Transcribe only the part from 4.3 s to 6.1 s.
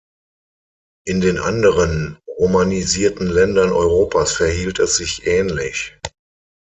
verhielt es sich ähnlich.